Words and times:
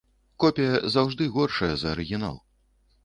Копія 0.43 0.79
заўжды 0.95 1.27
горшая 1.35 1.71
за 1.83 1.93
арыгінал. 1.95 2.35